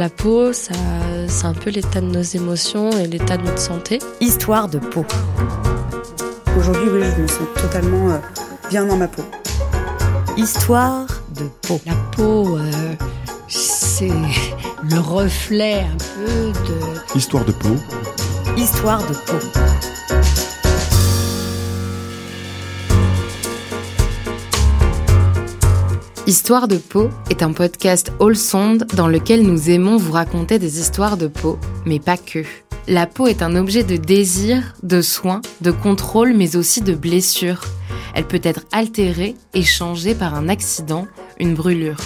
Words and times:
la 0.00 0.08
peau, 0.08 0.54
ça, 0.54 0.72
c'est 1.28 1.44
un 1.44 1.52
peu 1.52 1.68
l'état 1.68 2.00
de 2.00 2.06
nos 2.06 2.22
émotions 2.22 2.90
et 2.92 3.06
l'état 3.06 3.36
de 3.36 3.42
notre 3.42 3.58
santé. 3.58 3.98
Histoire 4.22 4.66
de 4.66 4.78
peau. 4.78 5.04
Aujourd'hui, 6.56 6.88
oui, 6.90 7.02
je 7.14 7.20
me 7.20 7.28
sens 7.28 7.46
totalement 7.54 8.08
euh, 8.08 8.18
bien 8.70 8.86
dans 8.86 8.96
ma 8.96 9.08
peau. 9.08 9.22
Histoire 10.38 11.06
de 11.38 11.44
peau. 11.60 11.78
La 11.84 11.92
peau, 12.16 12.56
euh, 12.56 12.94
c'est 13.46 14.08
le 14.08 14.98
reflet 15.00 15.80
un 15.80 15.98
peu 16.14 16.52
de... 16.68 17.18
Histoire 17.18 17.44
de 17.44 17.52
peau. 17.52 17.76
Histoire 18.56 19.06
de 19.06 19.12
peau. 19.12 19.36
Histoire 26.30 26.68
de 26.68 26.76
peau 26.76 27.10
est 27.28 27.42
un 27.42 27.52
podcast 27.52 28.12
all 28.20 28.36
sound 28.36 28.86
dans 28.94 29.08
lequel 29.08 29.42
nous 29.42 29.68
aimons 29.68 29.96
vous 29.96 30.12
raconter 30.12 30.60
des 30.60 30.78
histoires 30.78 31.16
de 31.16 31.26
peau, 31.26 31.58
mais 31.84 31.98
pas 31.98 32.16
que. 32.16 32.44
La 32.86 33.08
peau 33.08 33.26
est 33.26 33.42
un 33.42 33.56
objet 33.56 33.82
de 33.82 33.96
désir, 33.96 34.76
de 34.84 35.02
soin, 35.02 35.40
de 35.60 35.72
contrôle, 35.72 36.32
mais 36.32 36.54
aussi 36.54 36.82
de 36.82 36.94
blessure. 36.94 37.62
Elle 38.14 38.28
peut 38.28 38.40
être 38.44 38.64
altérée 38.70 39.34
et 39.54 39.64
changée 39.64 40.14
par 40.14 40.36
un 40.36 40.48
accident, 40.48 41.08
une 41.40 41.54
brûlure. 41.54 41.98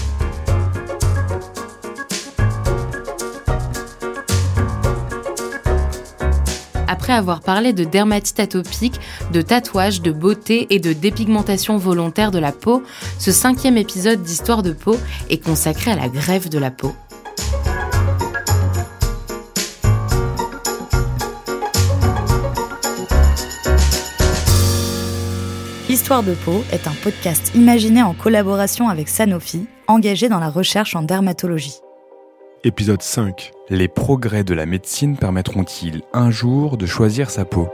Après 7.04 7.12
avoir 7.12 7.42
parlé 7.42 7.74
de 7.74 7.84
dermatite 7.84 8.40
atopique, 8.40 8.98
de 9.30 9.42
tatouage, 9.42 10.00
de 10.00 10.10
beauté 10.10 10.68
et 10.70 10.78
de 10.78 10.94
dépigmentation 10.94 11.76
volontaire 11.76 12.30
de 12.30 12.38
la 12.38 12.50
peau, 12.50 12.82
ce 13.18 13.30
cinquième 13.30 13.76
épisode 13.76 14.22
d'Histoire 14.22 14.62
de 14.62 14.72
peau 14.72 14.96
est 15.28 15.36
consacré 15.36 15.90
à 15.90 15.96
la 15.96 16.08
grève 16.08 16.48
de 16.48 16.58
la 16.58 16.70
peau. 16.70 16.94
Histoire 25.90 26.22
de 26.22 26.32
peau 26.32 26.64
est 26.72 26.88
un 26.88 26.94
podcast 27.02 27.52
imaginé 27.54 28.02
en 28.02 28.14
collaboration 28.14 28.88
avec 28.88 29.10
Sanofi, 29.10 29.66
engagé 29.88 30.30
dans 30.30 30.40
la 30.40 30.48
recherche 30.48 30.96
en 30.96 31.02
dermatologie. 31.02 31.83
Épisode 32.66 33.02
5. 33.02 33.52
Les 33.68 33.88
progrès 33.88 34.42
de 34.42 34.54
la 34.54 34.64
médecine 34.64 35.18
permettront-ils 35.18 36.00
un 36.14 36.30
jour 36.30 36.78
de 36.78 36.86
choisir 36.86 37.28
sa 37.28 37.44
peau? 37.44 37.68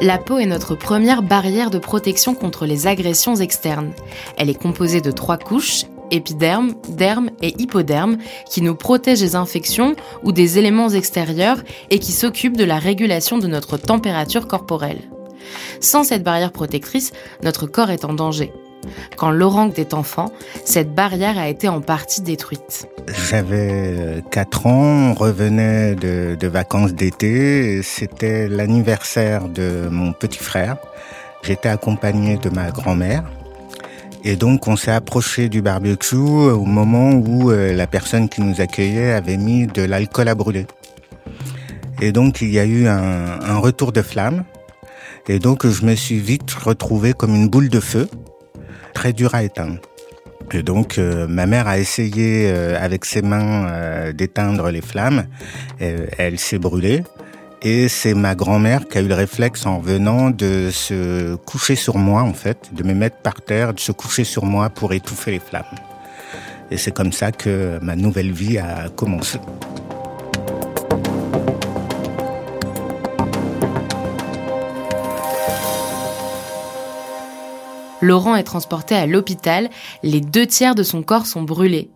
La 0.00 0.16
peau 0.16 0.38
est 0.38 0.46
notre 0.46 0.74
première 0.74 1.22
barrière 1.22 1.68
de 1.68 1.76
protection 1.76 2.34
contre 2.34 2.64
les 2.64 2.86
agressions 2.86 3.36
externes. 3.36 3.92
Elle 4.38 4.48
est 4.48 4.58
composée 4.58 5.02
de 5.02 5.10
trois 5.10 5.36
couches, 5.36 5.84
épiderme, 6.10 6.72
derme 6.88 7.28
et 7.42 7.60
hypoderme, 7.60 8.16
qui 8.48 8.62
nous 8.62 8.74
protègent 8.74 9.20
des 9.20 9.36
infections 9.36 9.96
ou 10.22 10.32
des 10.32 10.58
éléments 10.58 10.88
extérieurs 10.88 11.62
et 11.90 11.98
qui 11.98 12.12
s'occupent 12.12 12.56
de 12.56 12.64
la 12.64 12.78
régulation 12.78 13.36
de 13.36 13.48
notre 13.48 13.76
température 13.76 14.48
corporelle. 14.48 15.10
Sans 15.80 16.04
cette 16.04 16.22
barrière 16.22 16.52
protectrice, 16.52 17.12
notre 17.42 17.66
corps 17.66 17.90
est 17.90 18.06
en 18.06 18.14
danger. 18.14 18.50
Quand 19.16 19.30
Laurent 19.30 19.68
était 19.68 19.94
enfant, 19.94 20.30
cette 20.64 20.94
barrière 20.94 21.38
a 21.38 21.48
été 21.48 21.68
en 21.68 21.80
partie 21.80 22.20
détruite. 22.22 22.88
J'avais 23.28 24.22
4 24.30 24.66
ans, 24.66 25.10
on 25.10 25.14
revenait 25.14 25.94
de, 25.94 26.36
de 26.38 26.46
vacances 26.48 26.92
d'été, 26.92 27.82
c'était 27.82 28.48
l'anniversaire 28.48 29.48
de 29.48 29.88
mon 29.90 30.12
petit 30.12 30.38
frère. 30.38 30.76
J'étais 31.42 31.68
accompagné 31.68 32.36
de 32.38 32.50
ma 32.50 32.70
grand-mère. 32.70 33.24
Et 34.24 34.34
donc 34.34 34.66
on 34.66 34.74
s'est 34.74 34.90
approché 34.90 35.48
du 35.48 35.62
barbecue 35.62 36.16
au 36.16 36.64
moment 36.64 37.12
où 37.12 37.52
euh, 37.52 37.72
la 37.72 37.86
personne 37.86 38.28
qui 38.28 38.40
nous 38.40 38.60
accueillait 38.60 39.12
avait 39.12 39.36
mis 39.36 39.68
de 39.68 39.82
l'alcool 39.82 40.26
à 40.28 40.34
brûler. 40.34 40.66
Et 42.00 42.10
donc 42.10 42.40
il 42.40 42.50
y 42.50 42.58
a 42.58 42.64
eu 42.64 42.88
un, 42.88 43.40
un 43.40 43.58
retour 43.58 43.92
de 43.92 44.02
flamme. 44.02 44.42
Et 45.28 45.38
donc 45.38 45.64
je 45.64 45.84
me 45.84 45.94
suis 45.94 46.18
vite 46.18 46.50
retrouvé 46.52 47.12
comme 47.12 47.36
une 47.36 47.48
boule 47.48 47.68
de 47.68 47.78
feu 47.78 48.08
très 49.06 49.12
dur 49.12 49.36
à 49.36 49.44
éteindre. 49.44 49.76
Et 50.50 50.64
donc, 50.64 50.98
euh, 50.98 51.28
ma 51.28 51.46
mère 51.46 51.68
a 51.68 51.78
essayé 51.78 52.50
euh, 52.50 52.76
avec 52.80 53.04
ses 53.04 53.22
mains 53.22 53.68
euh, 53.68 54.12
d'éteindre 54.12 54.68
les 54.70 54.80
flammes. 54.80 55.26
elle 55.78 56.40
s'est 56.40 56.58
brûlée. 56.58 57.04
Et 57.62 57.86
c'est 57.86 58.14
ma 58.14 58.34
grand-mère 58.34 58.88
qui 58.88 58.98
a 58.98 59.02
eu 59.02 59.06
le 59.06 59.14
réflexe 59.14 59.64
en 59.64 59.78
venant 59.78 60.30
de 60.30 60.70
se 60.72 61.36
coucher 61.36 61.76
sur 61.76 61.98
moi, 61.98 62.22
en 62.22 62.32
fait, 62.32 62.70
de 62.72 62.82
me 62.82 62.94
mettre 62.94 63.18
par 63.18 63.40
terre, 63.42 63.74
de 63.74 63.80
se 63.80 63.92
coucher 63.92 64.24
sur 64.24 64.44
moi 64.44 64.70
pour 64.70 64.92
étouffer 64.92 65.30
les 65.30 65.40
flammes. 65.40 65.76
Et 66.72 66.76
c'est 66.76 66.92
comme 66.92 67.12
ça 67.12 67.30
que 67.30 67.78
ma 67.80 67.94
nouvelle 67.94 68.32
vie 68.32 68.58
a 68.58 68.88
commencé. 68.88 69.38
Laurent 78.06 78.36
est 78.36 78.44
transporté 78.44 78.94
à 78.94 79.06
l'hôpital, 79.06 79.68
les 80.02 80.20
deux 80.20 80.46
tiers 80.46 80.74
de 80.74 80.82
son 80.82 81.02
corps 81.02 81.26
sont 81.26 81.42
brûlés. 81.42 81.90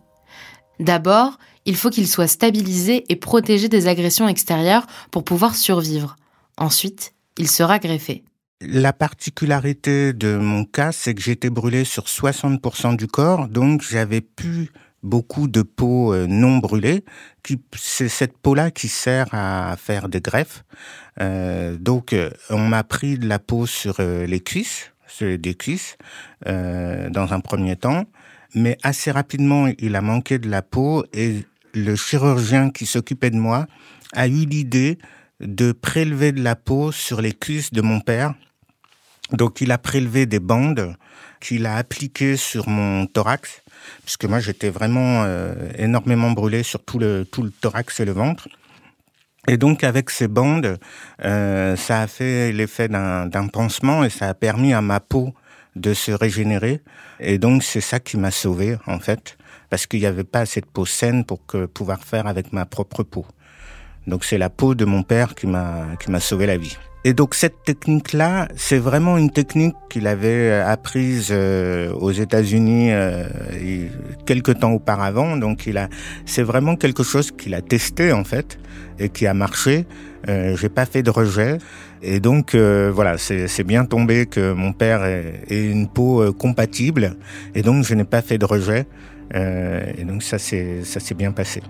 D'abord, 0.79 1.37
il 1.65 1.75
faut 1.75 1.89
qu'il 1.89 2.07
soit 2.07 2.27
stabilisé 2.27 3.05
et 3.09 3.15
protégé 3.15 3.69
des 3.69 3.87
agressions 3.87 4.27
extérieures 4.27 4.87
pour 5.09 5.23
pouvoir 5.23 5.55
survivre. 5.55 6.17
Ensuite, 6.57 7.13
il 7.37 7.49
sera 7.49 7.79
greffé. 7.79 8.23
La 8.59 8.93
particularité 8.93 10.13
de 10.13 10.37
mon 10.37 10.65
cas, 10.65 10.91
c'est 10.91 11.15
que 11.15 11.21
j'étais 11.21 11.49
brûlé 11.49 11.85
sur 11.85 12.03
60% 12.03 12.95
du 12.95 13.07
corps, 13.07 13.47
donc 13.47 13.81
j'avais 13.81 14.21
plus 14.21 14.69
beaucoup 15.03 15.47
de 15.47 15.61
peau 15.61 16.13
euh, 16.13 16.27
non 16.27 16.57
brûlée. 16.57 17.03
C'est 17.75 18.09
cette 18.09 18.37
peau-là 18.37 18.69
qui 18.69 18.87
sert 18.87 19.27
à 19.33 19.75
faire 19.77 20.09
des 20.09 20.21
greffes. 20.21 20.63
Euh, 21.19 21.77
donc, 21.77 22.13
euh, 22.13 22.29
on 22.49 22.67
m'a 22.67 22.83
pris 22.83 23.17
de 23.17 23.27
la 23.27 23.39
peau 23.39 23.65
sur 23.65 23.99
les 23.99 24.39
cuisses, 24.39 24.90
des 25.19 25.55
cuisses 25.55 25.97
euh, 26.47 27.09
dans 27.09 27.33
un 27.33 27.39
premier 27.39 27.75
temps, 27.75 28.05
mais 28.55 28.77
assez 28.83 29.11
rapidement, 29.11 29.67
il 29.79 29.95
a 29.95 30.01
manqué 30.01 30.39
de 30.39 30.49
la 30.49 30.61
peau 30.61 31.05
et 31.13 31.45
le 31.73 31.95
chirurgien 31.95 32.69
qui 32.69 32.85
s'occupait 32.85 33.29
de 33.29 33.37
moi 33.37 33.67
a 34.13 34.27
eu 34.27 34.45
l'idée 34.45 34.97
de 35.39 35.71
prélever 35.71 36.31
de 36.31 36.43
la 36.43 36.55
peau 36.55 36.91
sur 36.91 37.21
les 37.21 37.33
cuisses 37.33 37.71
de 37.71 37.81
mon 37.81 37.99
père. 37.99 38.33
Donc 39.31 39.61
il 39.61 39.71
a 39.71 39.77
prélevé 39.77 40.25
des 40.25 40.39
bandes 40.39 40.95
qu'il 41.39 41.65
a 41.65 41.77
appliquées 41.77 42.37
sur 42.37 42.67
mon 42.67 43.07
thorax, 43.07 43.61
puisque 44.03 44.25
moi 44.25 44.39
j'étais 44.39 44.69
vraiment 44.69 45.23
euh, 45.23 45.55
énormément 45.77 46.31
brûlé 46.31 46.63
sur 46.63 46.83
tout 46.83 46.99
le, 46.99 47.25
tout 47.25 47.41
le 47.41 47.51
thorax 47.51 47.99
et 47.99 48.05
le 48.05 48.11
ventre. 48.11 48.47
Et 49.47 49.57
donc 49.57 49.83
avec 49.83 50.11
ces 50.11 50.27
bandes, 50.27 50.77
euh, 51.25 51.75
ça 51.75 52.01
a 52.01 52.07
fait 52.07 52.51
l'effet 52.51 52.87
d'un 52.87 53.47
pansement 53.47 54.03
et 54.03 54.09
ça 54.09 54.29
a 54.29 54.33
permis 54.35 54.73
à 54.73 54.81
ma 54.81 54.99
peau 54.99 55.33
de 55.75 55.93
se 55.93 56.11
régénérer. 56.11 56.81
Et 57.19 57.39
donc 57.39 57.63
c'est 57.63 57.81
ça 57.81 57.99
qui 57.99 58.17
m'a 58.17 58.31
sauvé 58.31 58.77
en 58.85 58.99
fait, 58.99 59.37
parce 59.69 59.87
qu'il 59.87 59.99
n'y 59.99 60.05
avait 60.05 60.23
pas 60.23 60.41
assez 60.41 60.61
de 60.61 60.67
peau 60.67 60.85
saine 60.85 61.25
pour 61.25 61.45
que, 61.45 61.65
pouvoir 61.65 62.03
faire 62.03 62.27
avec 62.27 62.53
ma 62.53 62.65
propre 62.65 63.03
peau. 63.03 63.25
Donc 64.05 64.25
c'est 64.25 64.37
la 64.37 64.49
peau 64.49 64.75
de 64.75 64.85
mon 64.85 65.01
père 65.01 65.33
qui 65.33 65.47
m'a 65.47 65.95
qui 65.99 66.11
m'a 66.11 66.19
sauvé 66.19 66.45
la 66.45 66.57
vie. 66.57 66.77
Et 67.03 67.13
donc 67.13 67.33
cette 67.33 67.63
technique-là, 67.63 68.47
c'est 68.55 68.77
vraiment 68.77 69.17
une 69.17 69.31
technique 69.31 69.75
qu'il 69.89 70.05
avait 70.05 70.51
euh, 70.51 70.67
apprise 70.67 71.29
euh, 71.31 71.91
aux 71.93 72.11
États-Unis 72.11 72.91
euh, 72.91 73.27
quelques 74.27 74.59
temps 74.59 74.73
auparavant. 74.73 75.35
Donc 75.35 75.65
il 75.65 75.79
a, 75.79 75.89
c'est 76.25 76.43
vraiment 76.43 76.75
quelque 76.75 77.01
chose 77.01 77.31
qu'il 77.31 77.55
a 77.55 77.61
testé 77.61 78.11
en 78.11 78.23
fait 78.23 78.59
et 78.99 79.09
qui 79.09 79.25
a 79.25 79.33
marché. 79.33 79.87
Euh, 80.29 80.55
J'ai 80.55 80.69
pas 80.69 80.85
fait 80.85 81.01
de 81.01 81.09
rejet. 81.09 81.57
Et 82.03 82.19
donc 82.19 82.53
euh, 82.53 82.91
voilà, 82.93 83.17
c'est 83.17 83.63
bien 83.63 83.85
tombé 83.85 84.27
que 84.27 84.53
mon 84.53 84.71
père 84.71 85.03
ait, 85.03 85.41
une 85.49 85.87
peau 85.87 86.31
compatible. 86.33 87.15
Et 87.55 87.63
donc 87.63 87.83
je 87.83 87.95
n'ai 87.95 88.03
pas 88.03 88.21
fait 88.21 88.37
de 88.37 88.45
rejet. 88.45 88.85
et 89.33 90.03
donc 90.03 90.21
ça 90.21 90.37
c'est 90.37 90.83
ça 90.83 90.99
s'est 90.99 91.15
bien 91.15 91.31
passé. 91.31 91.61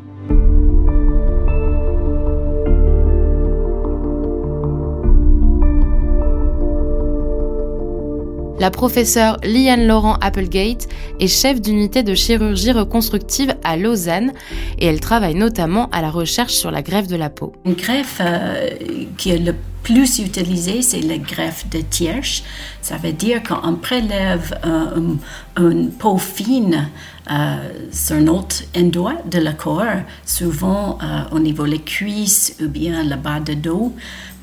La 8.61 8.69
professeure 8.69 9.37
Liane 9.43 9.87
Laurent 9.87 10.17
Applegate 10.21 10.87
est 11.19 11.27
chef 11.27 11.59
d'unité 11.59 12.03
de 12.03 12.13
chirurgie 12.13 12.71
reconstructive 12.71 13.55
à 13.63 13.75
Lausanne 13.75 14.33
et 14.77 14.85
elle 14.85 14.99
travaille 14.99 15.33
notamment 15.33 15.89
à 15.89 16.03
la 16.03 16.11
recherche 16.11 16.53
sur 16.53 16.69
la 16.69 16.83
greffe 16.83 17.07
de 17.07 17.15
la 17.15 17.31
peau. 17.31 17.53
Une 17.65 17.73
greffe 17.73 18.21
euh, 18.21 18.69
qui 19.17 19.31
est 19.31 19.39
le 19.39 19.55
plus 19.81 20.19
utilisée, 20.19 20.83
c'est 20.83 21.01
la 21.01 21.17
greffe 21.17 21.67
de 21.71 21.79
Thiersch. 21.79 22.43
Ça 22.83 22.97
veut 22.97 23.13
dire 23.13 23.41
qu'on 23.41 23.73
prélève 23.77 24.55
euh, 24.63 25.15
une 25.59 25.89
peau 25.89 26.19
fine 26.19 26.87
euh, 27.31 27.55
sur 27.91 28.17
un 28.17 28.27
autre 28.27 28.57
endroit 28.77 29.17
de 29.25 29.39
la 29.39 29.53
corps, 29.53 30.03
souvent 30.23 30.99
au 31.31 31.39
niveau 31.39 31.65
des 31.65 31.79
cuisses 31.79 32.57
ou 32.61 32.67
bien 32.67 33.03
le 33.03 33.15
bas 33.15 33.39
de 33.39 33.55
dos, 33.55 33.95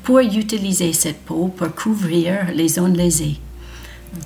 pour 0.03 0.19
utiliser 0.19 0.91
cette 0.91 1.21
peau 1.21 1.53
pour 1.55 1.73
couvrir 1.73 2.47
les 2.53 2.67
zones 2.67 2.97
lésées. 2.97 3.39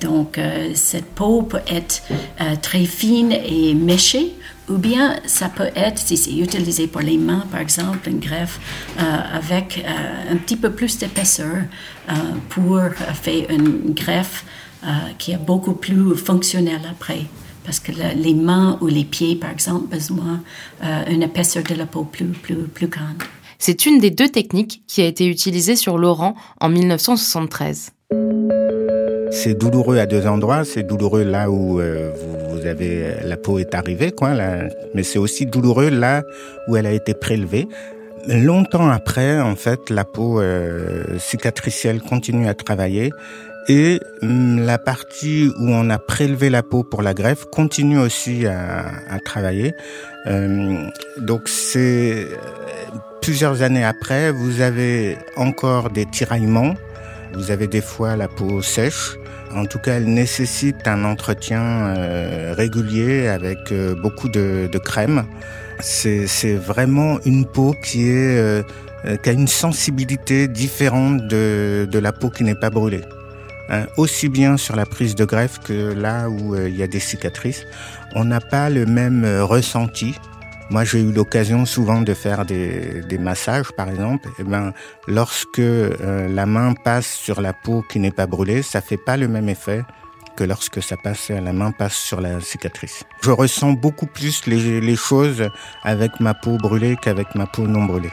Donc, 0.00 0.38
euh, 0.38 0.70
cette 0.74 1.06
peau 1.06 1.42
peut 1.42 1.60
être 1.66 2.02
euh, 2.40 2.56
très 2.60 2.84
fine 2.84 3.32
et 3.32 3.74
méchée, 3.74 4.34
ou 4.68 4.78
bien 4.78 5.16
ça 5.26 5.48
peut 5.48 5.70
être, 5.76 5.98
si 5.98 6.16
c'est 6.16 6.34
utilisé 6.34 6.86
pour 6.86 7.02
les 7.02 7.18
mains, 7.18 7.44
par 7.50 7.60
exemple, 7.60 8.08
une 8.08 8.20
greffe 8.20 8.58
euh, 8.98 9.02
avec 9.34 9.84
un 10.30 10.36
petit 10.36 10.56
peu 10.56 10.70
plus 10.70 10.98
d'épaisseur 10.98 11.64
pour 12.48 12.80
faire 13.22 13.50
une 13.50 13.92
greffe 13.94 14.44
qui 15.18 15.32
est 15.32 15.38
beaucoup 15.38 15.74
plus 15.74 16.16
fonctionnelle 16.16 16.80
après. 16.90 17.22
Parce 17.64 17.80
que 17.80 17.92
les 17.92 18.34
mains 18.34 18.78
ou 18.82 18.86
les 18.86 19.04
pieds, 19.04 19.36
par 19.36 19.50
exemple, 19.50 19.86
besoin 19.88 20.40
d'une 21.08 21.22
épaisseur 21.22 21.62
de 21.62 21.74
la 21.74 21.86
peau 21.86 22.04
plus, 22.04 22.26
plus, 22.26 22.56
plus 22.56 22.88
grande. 22.88 23.22
C'est 23.58 23.86
une 23.86 23.98
des 23.98 24.10
deux 24.10 24.28
techniques 24.28 24.82
qui 24.86 25.02
a 25.02 25.06
été 25.06 25.26
utilisée 25.26 25.76
sur 25.76 25.96
Laurent 25.98 26.34
en 26.60 26.68
1973. 26.68 27.92
C'est 29.34 29.54
douloureux 29.54 29.98
à 29.98 30.06
deux 30.06 30.26
endroits. 30.26 30.64
C'est 30.64 30.84
douloureux 30.84 31.24
là 31.24 31.50
où 31.50 31.80
euh, 31.80 32.10
vous, 32.48 32.66
avez 32.66 33.16
la 33.24 33.36
peau 33.36 33.58
est 33.58 33.74
arrivée, 33.74 34.12
quoi. 34.12 34.30
mais 34.94 35.02
c'est 35.02 35.18
aussi 35.18 35.44
douloureux 35.44 35.90
là 35.90 36.22
où 36.68 36.76
elle 36.76 36.86
a 36.86 36.92
été 36.92 37.14
prélevée. 37.14 37.68
Longtemps 38.28 38.88
après, 38.88 39.40
en 39.40 39.56
fait, 39.56 39.90
la 39.90 40.04
peau 40.04 40.40
euh, 40.40 41.18
cicatricielle 41.18 42.00
continue 42.00 42.48
à 42.48 42.54
travailler 42.54 43.10
et 43.68 44.00
hum, 44.22 44.64
la 44.64 44.78
partie 44.78 45.50
où 45.58 45.68
on 45.68 45.90
a 45.90 45.98
prélevé 45.98 46.48
la 46.48 46.62
peau 46.62 46.84
pour 46.84 47.02
la 47.02 47.12
greffe 47.12 47.44
continue 47.46 47.98
aussi 47.98 48.46
à, 48.46 48.86
à 49.10 49.18
travailler. 49.18 49.74
Euh, 50.26 50.86
donc 51.18 51.48
c'est 51.48 52.28
plusieurs 53.20 53.62
années 53.62 53.84
après, 53.84 54.30
vous 54.30 54.60
avez 54.60 55.18
encore 55.36 55.90
des 55.90 56.06
tiraillements. 56.06 56.74
Vous 57.34 57.50
avez 57.50 57.66
des 57.66 57.80
fois 57.80 58.16
la 58.16 58.28
peau 58.28 58.62
sèche. 58.62 59.16
En 59.54 59.66
tout 59.66 59.78
cas, 59.78 59.94
elle 59.94 60.12
nécessite 60.12 60.88
un 60.88 61.04
entretien 61.04 61.62
euh, 61.62 62.54
régulier 62.56 63.28
avec 63.28 63.70
euh, 63.70 63.94
beaucoup 63.94 64.28
de, 64.28 64.68
crème. 64.78 65.24
C'est 65.80 66.54
vraiment 66.54 67.18
une 67.24 67.44
peau 67.46 67.74
qui 67.82 68.04
euh, 68.10 68.62
a 69.04 69.30
une 69.30 69.46
sensibilité 69.46 70.48
différente 70.48 71.26
de, 71.28 71.88
de 71.90 71.98
la 71.98 72.12
peau 72.12 72.30
qui 72.30 72.42
n'est 72.42 72.54
pas 72.54 72.70
brûlée. 72.70 73.02
Hein, 73.70 73.86
aussi 73.96 74.28
bien 74.28 74.56
sur 74.56 74.76
la 74.76 74.86
prise 74.86 75.14
de 75.14 75.24
greffe 75.24 75.58
que 75.60 75.94
là 75.94 76.28
où 76.28 76.54
il 76.56 76.76
y 76.76 76.82
a 76.82 76.86
des 76.86 77.00
cicatrices, 77.00 77.64
on 78.14 78.24
n'a 78.24 78.40
pas 78.40 78.68
le 78.70 78.86
même 78.86 79.24
ressenti 79.40 80.14
moi, 80.74 80.82
j'ai 80.82 80.98
eu 80.98 81.12
l'occasion 81.12 81.66
souvent 81.66 82.00
de 82.00 82.14
faire 82.14 82.44
des, 82.44 83.18
massages, 83.20 83.70
par 83.76 83.88
exemple. 83.88 84.26
Et 84.30 84.40
eh 84.40 84.42
ben, 84.42 84.72
lorsque 85.06 85.60
euh, 85.60 86.26
la 86.26 86.46
main 86.46 86.74
passe 86.74 87.06
sur 87.06 87.40
la 87.40 87.52
peau 87.52 87.84
qui 87.88 88.00
n'est 88.00 88.10
pas 88.10 88.26
brûlée, 88.26 88.60
ça 88.62 88.80
fait 88.80 88.96
pas 88.96 89.16
le 89.16 89.28
même 89.28 89.48
effet 89.48 89.84
que 90.34 90.42
lorsque 90.42 90.82
ça 90.82 90.96
passe, 90.96 91.28
la 91.28 91.52
main 91.52 91.70
passe 91.70 91.94
sur 91.94 92.20
la 92.20 92.40
cicatrice. 92.40 93.04
Je 93.22 93.30
ressens 93.30 93.74
beaucoup 93.74 94.06
plus 94.06 94.46
les 94.48 94.96
choses 94.96 95.48
avec 95.84 96.18
ma 96.18 96.34
peau 96.34 96.56
brûlée 96.58 96.96
qu'avec 97.00 97.36
ma 97.36 97.46
peau 97.46 97.68
non 97.68 97.84
brûlée. 97.84 98.10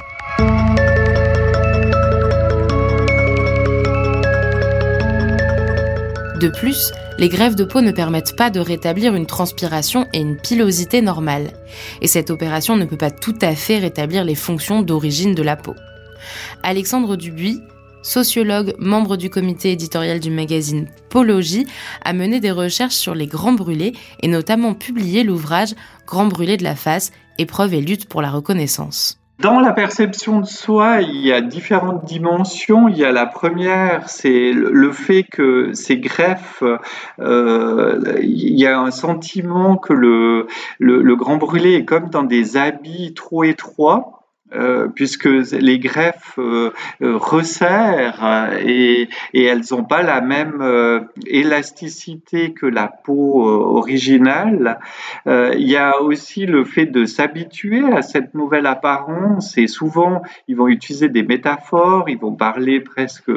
De 6.39 6.49
plus, 6.49 6.91
les 7.21 7.29
greffes 7.29 7.55
de 7.55 7.63
peau 7.63 7.81
ne 7.81 7.91
permettent 7.91 8.35
pas 8.35 8.49
de 8.49 8.59
rétablir 8.59 9.13
une 9.13 9.27
transpiration 9.27 10.07
et 10.11 10.19
une 10.19 10.37
pilosité 10.37 11.03
normale. 11.03 11.51
Et 12.01 12.07
cette 12.07 12.31
opération 12.31 12.75
ne 12.75 12.85
peut 12.85 12.97
pas 12.97 13.11
tout 13.11 13.35
à 13.43 13.53
fait 13.53 13.77
rétablir 13.77 14.23
les 14.23 14.33
fonctions 14.33 14.81
d'origine 14.81 15.35
de 15.35 15.43
la 15.43 15.55
peau. 15.55 15.75
Alexandre 16.63 17.15
Dubuis, 17.15 17.61
sociologue, 18.01 18.73
membre 18.79 19.17
du 19.17 19.29
comité 19.29 19.71
éditorial 19.71 20.19
du 20.19 20.31
magazine 20.31 20.87
Pologie, 21.11 21.67
a 22.03 22.13
mené 22.13 22.39
des 22.39 22.49
recherches 22.49 22.95
sur 22.95 23.13
les 23.13 23.27
grands 23.27 23.53
brûlés 23.53 23.93
et 24.23 24.27
notamment 24.27 24.73
publié 24.73 25.23
l'ouvrage 25.23 25.75
Grands 26.07 26.25
brûlés 26.25 26.57
de 26.57 26.63
la 26.63 26.75
face, 26.75 27.11
épreuve 27.37 27.75
et 27.75 27.81
lutte 27.81 28.09
pour 28.09 28.23
la 28.23 28.31
reconnaissance. 28.31 29.20
Dans 29.41 29.59
la 29.59 29.73
perception 29.73 30.39
de 30.39 30.45
soi, 30.45 31.01
il 31.01 31.25
y 31.25 31.33
a 31.33 31.41
différentes 31.41 32.05
dimensions. 32.05 32.87
Il 32.87 32.97
y 32.97 33.03
a 33.03 33.11
la 33.11 33.25
première, 33.25 34.07
c'est 34.07 34.51
le 34.53 34.91
fait 34.91 35.23
que 35.23 35.73
ces 35.73 35.97
greffes, 35.97 36.63
euh, 37.19 38.19
il 38.21 38.59
y 38.59 38.67
a 38.67 38.79
un 38.79 38.91
sentiment 38.91 39.77
que 39.77 39.93
le, 39.93 41.15
grand 41.15 41.37
brûlé 41.37 41.73
est 41.73 41.85
comme 41.85 42.09
dans 42.09 42.23
des 42.23 42.55
habits 42.55 43.15
trop 43.15 43.43
étroits 43.43 44.20
euh, 44.53 44.89
puisque 44.93 45.29
les 45.51 45.79
greffes 45.79 46.37
euh, 46.37 46.73
euh, 47.01 47.15
resserrent 47.15 48.51
et, 48.59 49.07
elles 49.33 49.61
n'ont 49.71 49.85
pas 49.85 50.03
la 50.03 50.19
même 50.19 50.61
élasticité 51.25 52.51
que 52.51 52.65
la 52.65 52.87
peau 52.87 53.43
originale. 53.43 54.79
Il 55.25 55.67
y 55.67 55.75
a 55.75 56.01
aussi 56.01 56.45
le 56.45 56.63
fait 56.63 56.85
de 56.85 57.05
s'habituer 57.05 57.81
à 57.91 58.01
cette 58.01 58.33
nouvelle 58.33 58.65
apparence 58.65 59.57
et 59.57 59.67
souvent 59.67 60.21
ils 60.47 60.55
vont 60.55 60.67
utiliser 60.67 61.09
des 61.09 61.23
métaphores, 61.23 62.09
ils 62.09 62.17
vont 62.17 62.33
parler 62.33 62.79
presque 62.79 63.31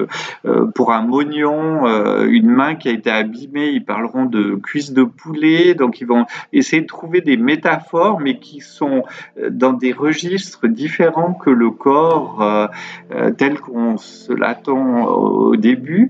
pour 0.74 0.92
un 0.92 1.02
mognon, 1.02 1.86
une 2.26 2.50
main 2.50 2.74
qui 2.74 2.88
a 2.88 2.92
été 2.92 3.10
abîmée, 3.10 3.68
ils 3.68 3.84
parleront 3.84 4.26
de 4.26 4.54
cuisses 4.56 4.92
de 4.92 5.04
poulet, 5.04 5.74
donc 5.74 6.00
ils 6.00 6.06
vont 6.06 6.26
essayer 6.52 6.82
de 6.82 6.86
trouver 6.86 7.20
des 7.20 7.36
métaphores 7.36 8.20
mais 8.20 8.38
qui 8.38 8.60
sont 8.60 9.04
dans 9.50 9.72
des 9.72 9.92
registres 9.92 10.68
différents 10.68 11.03
que 11.12 11.50
le 11.50 11.70
corps 11.70 12.40
euh, 12.40 12.66
euh, 13.14 13.30
tel 13.30 13.60
qu'on 13.60 13.96
se 13.96 14.32
l'attend 14.32 15.04
au 15.06 15.56
début. 15.56 16.08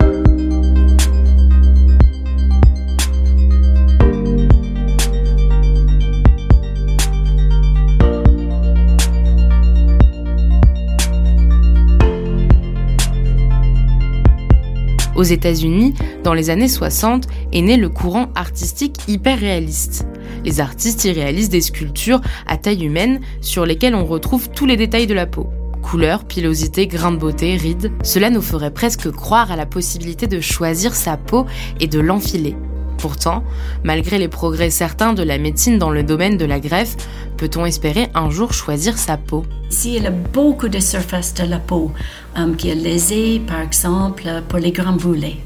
Aux 15.16 15.22
États-Unis, 15.22 15.94
dans 16.22 16.34
les 16.34 16.50
années 16.50 16.68
60, 16.68 17.28
est 17.52 17.60
né 17.60 17.76
le 17.76 17.88
courant 17.88 18.30
artistique 18.34 18.98
hyper 19.06 19.38
réaliste. 19.38 20.06
Les 20.44 20.60
artistes 20.60 21.04
y 21.04 21.12
réalisent 21.12 21.48
des 21.48 21.60
sculptures 21.60 22.20
à 22.46 22.56
taille 22.56 22.84
humaine 22.84 23.20
sur 23.40 23.64
lesquelles 23.64 23.94
on 23.94 24.04
retrouve 24.04 24.50
tous 24.50 24.66
les 24.66 24.76
détails 24.76 25.06
de 25.06 25.14
la 25.14 25.26
peau. 25.26 25.48
Couleurs, 25.82 26.24
pilosité, 26.24 26.86
grains 26.86 27.12
de 27.12 27.18
beauté, 27.18 27.56
rides, 27.56 27.92
cela 28.02 28.30
nous 28.30 28.42
ferait 28.42 28.72
presque 28.72 29.10
croire 29.10 29.52
à 29.52 29.56
la 29.56 29.66
possibilité 29.66 30.26
de 30.26 30.40
choisir 30.40 30.94
sa 30.94 31.16
peau 31.16 31.46
et 31.78 31.86
de 31.86 32.00
l'enfiler. 32.00 32.56
Pourtant, 33.04 33.44
malgré 33.82 34.18
les 34.18 34.28
progrès 34.28 34.70
certains 34.70 35.12
de 35.12 35.22
la 35.22 35.36
médecine 35.36 35.76
dans 35.76 35.90
le 35.90 36.02
domaine 36.02 36.38
de 36.38 36.46
la 36.46 36.58
greffe, 36.58 36.96
peut-on 37.36 37.66
espérer 37.66 38.08
un 38.14 38.30
jour 38.30 38.54
choisir 38.54 38.96
sa 38.96 39.18
peau? 39.18 39.44
Si 39.68 39.96
il 39.96 40.04
y 40.04 40.06
a 40.06 40.10
beaucoup 40.10 40.70
de 40.70 40.80
surfaces 40.80 41.34
de 41.34 41.44
la 41.44 41.58
peau 41.58 41.92
um, 42.34 42.56
qui 42.56 42.70
est 42.70 42.74
lésée, 42.74 43.42
par 43.46 43.60
exemple, 43.60 44.22
pour 44.48 44.58
les 44.58 44.72
grands 44.72 44.94
brûlés, 44.94 45.36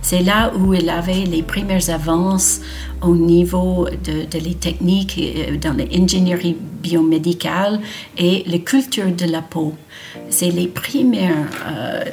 c'est 0.00 0.22
là 0.22 0.52
où 0.54 0.74
il 0.74 0.88
avait 0.88 1.24
les 1.24 1.42
premières 1.42 1.90
avances 1.90 2.60
au 3.02 3.16
niveau 3.16 3.88
de, 4.04 4.38
les 4.38 4.54
techniques 4.54 5.18
euh, 5.18 5.56
dans 5.56 5.76
l'ingénierie 5.76 6.56
biomédicale 6.80 7.80
et 8.16 8.44
la 8.46 8.58
culture 8.58 9.10
de 9.10 9.24
la 9.24 9.42
peau. 9.42 9.74
C'est 10.30 10.52
les 10.52 10.68
premières 10.68 11.50
euh, 11.66 12.04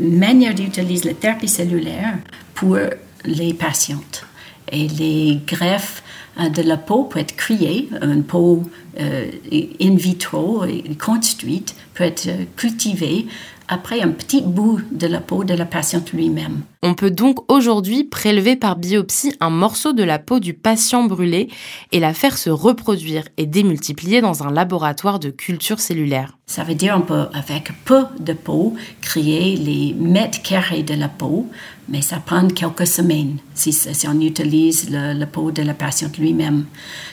manières 0.00 0.56
d'utiliser 0.56 1.10
la 1.10 1.14
thérapie 1.14 1.46
cellulaire 1.46 2.14
pour 2.56 2.76
les 3.24 3.54
patientes 3.54 4.24
et 4.72 4.88
les 4.88 5.40
greffes 5.46 6.02
euh, 6.38 6.48
de 6.48 6.62
la 6.62 6.76
peau 6.76 7.04
peuvent 7.04 7.22
être 7.22 7.36
créées, 7.36 7.88
une 8.02 8.24
peau 8.24 8.62
euh, 9.00 9.30
in 9.52 9.94
vitro 9.94 10.64
construite 10.98 11.74
peut 11.94 12.04
être 12.04 12.28
cultivée 12.56 13.26
après 13.68 14.00
un 14.00 14.08
petit 14.08 14.40
bout 14.40 14.80
de 14.90 15.06
la 15.06 15.20
peau 15.20 15.44
de 15.44 15.54
la 15.54 15.66
patiente 15.66 16.12
lui-même. 16.12 16.62
On 16.82 16.94
peut 16.94 17.10
donc 17.10 17.50
aujourd'hui 17.52 18.04
prélever 18.04 18.56
par 18.56 18.76
biopsie 18.76 19.34
un 19.40 19.50
morceau 19.50 19.92
de 19.92 20.02
la 20.02 20.18
peau 20.18 20.40
du 20.40 20.54
patient 20.54 21.04
brûlé 21.04 21.48
et 21.92 22.00
la 22.00 22.14
faire 22.14 22.38
se 22.38 22.50
reproduire 22.50 23.24
et 23.36 23.46
démultiplier 23.46 24.20
dans 24.20 24.42
un 24.42 24.50
laboratoire 24.50 25.18
de 25.18 25.30
culture 25.30 25.80
cellulaire. 25.80 26.38
Ça 26.46 26.64
veut 26.64 26.74
dire 26.74 26.94
qu'on 26.94 27.02
peut, 27.02 27.26
avec 27.34 27.72
peu 27.84 28.04
de 28.20 28.32
peau, 28.32 28.74
créer 29.02 29.56
les 29.56 29.94
mètres 29.94 30.40
carrés 30.42 30.82
de 30.82 30.94
la 30.94 31.08
peau, 31.08 31.46
mais 31.88 32.02
ça 32.02 32.18
prend 32.18 32.46
quelques 32.48 32.86
semaines 32.86 33.38
si, 33.54 33.76
on 34.06 34.20
utilise 34.20 34.90
la 34.90 35.26
peau 35.26 35.50
de 35.50 35.62
la 35.62 35.74
patiente 35.74 36.18
lui-même. 36.18 36.66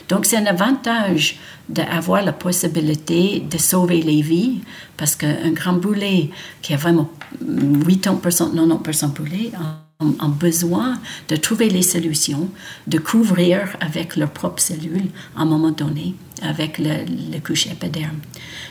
Donc 0.08 0.26
c'est 0.26 0.36
un 0.36 0.46
avantage 0.46 1.38
d'avoir 1.68 2.22
la 2.22 2.32
possibilité 2.32 3.40
de 3.40 3.58
sauver 3.58 4.02
les 4.02 4.22
vies 4.22 4.60
parce 4.96 5.16
qu'un 5.16 5.52
grand 5.52 5.74
brûlé 5.74 6.30
qui 6.62 6.74
a 6.74 6.76
vraiment 6.76 7.10
80%, 7.42 8.54
90% 8.54 9.12
brûlé 9.12 9.52
ont, 10.00 10.28
besoin 10.28 10.98
de 11.28 11.36
trouver 11.36 11.70
les 11.70 11.82
solutions, 11.82 12.48
de 12.86 12.98
couvrir 12.98 13.76
avec 13.80 14.16
leurs 14.16 14.30
propres 14.30 14.62
cellules 14.62 15.08
à 15.36 15.42
un 15.42 15.46
moment 15.46 15.70
donné 15.70 16.14
avec 16.42 16.78
le, 16.78 17.04
le 17.32 17.40
couche 17.40 17.66
épiderme. 17.66 18.18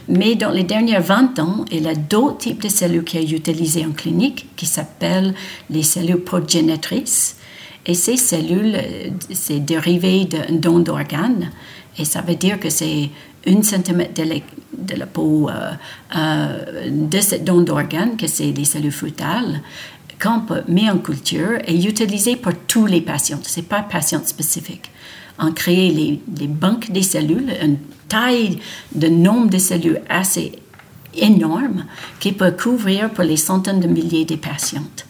Mais 0.07 0.35
dans 0.35 0.51
les 0.51 0.63
dernières 0.63 1.01
20 1.01 1.39
ans, 1.39 1.65
il 1.71 1.83
y 1.83 1.87
a 1.87 1.95
d'autres 1.95 2.37
types 2.37 2.61
de 2.61 2.69
cellules 2.69 3.03
qui 3.03 3.17
sont 3.17 3.35
utilisées 3.35 3.85
en 3.85 3.91
clinique 3.91 4.47
qui 4.55 4.67
s'appellent 4.67 5.33
les 5.69 5.81
cellules 5.81 6.21
progénitrices 6.21 7.37
Et 7.87 7.95
ces 7.95 8.17
cellules, 8.17 8.77
c'est 9.31 9.59
dérivé 9.59 10.25
d'un 10.25 10.55
don 10.55 10.79
d'organes. 10.79 11.49
Et 11.97 12.05
ça 12.05 12.21
veut 12.21 12.35
dire 12.35 12.59
que 12.59 12.69
c'est 12.69 13.09
une 13.45 13.63
centimètre 13.63 14.13
de 14.13 14.95
la, 14.95 15.05
peau 15.05 15.49
euh, 15.49 15.71
euh, 16.15 16.89
de 16.89 17.19
ce 17.19 17.35
don 17.35 17.61
d'organes, 17.61 18.17
que 18.17 18.27
c'est 18.27 18.51
les 18.51 18.65
cellules 18.65 18.91
fœtales, 18.91 19.61
met 20.67 20.89
en 20.89 20.97
culture 20.97 21.59
et 21.65 21.75
utilisé 21.83 22.35
pour 22.35 22.53
tous 22.67 22.85
les 22.85 23.01
patients. 23.01 23.39
Ce 23.43 23.59
n'est 23.59 23.65
pas 23.65 23.81
patient 23.81 24.21
spécifique. 24.25 24.91
On 25.39 25.51
crée 25.51 25.89
les, 25.89 26.47
banques 26.47 26.91
des 26.91 27.03
cellules, 27.03 27.51
une 27.61 27.77
taille 28.07 28.59
de 28.93 29.07
nombre 29.07 29.49
de 29.49 29.57
cellules 29.57 30.01
assez 30.09 30.53
énorme 31.13 31.85
qui 32.19 32.31
peut 32.31 32.51
couvrir 32.51 33.09
pour 33.09 33.23
les 33.23 33.37
centaines 33.37 33.79
de 33.79 33.87
milliers 33.87 34.25
de 34.25 34.35
patientes. 34.35 35.05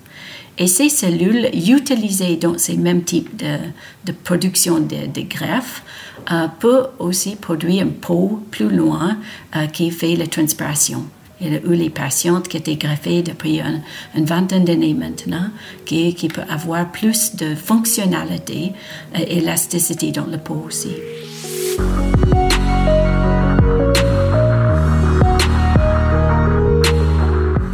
Et 0.58 0.68
ces 0.68 0.90
cellules 0.90 1.50
utilisées 1.54 2.38
dans 2.38 2.58
ces 2.58 2.78
mêmes 2.78 3.04
types 3.04 3.36
de, 3.36 4.12
production 4.24 4.80
de, 4.80 5.08
de 5.08 5.22
greffes 5.22 5.84
euh, 6.32 6.48
peuvent 6.60 6.92
aussi 7.00 7.36
produire 7.36 7.84
une 7.84 7.94
peau 7.94 8.42
plus 8.52 8.70
loin 8.70 9.18
euh, 9.56 9.68
qui 9.68 9.92
fait 9.92 10.16
la 10.16 10.28
transpiration. 10.28 11.06
Eu 11.42 11.76
les 11.76 11.90
patientes 11.90 12.48
qui 12.48 12.58
étaient 12.58 12.78
greffées 12.78 13.22
depuis 13.22 13.62
une 14.16 14.26
vingtaine 14.26 14.64
d'années 14.64 14.94
maintenant, 14.94 15.50
qui, 15.86 16.16
qui 16.16 16.30
peut 16.30 16.42
avoir 16.50 16.92
plus 16.92 17.36
de 17.36 17.56
fonctionnalité 17.56 18.72
et 19.14 19.38
élasticité 19.38 20.12
dans 20.12 20.26
la 20.28 20.38
peau 20.38 20.64
aussi. 20.66 20.96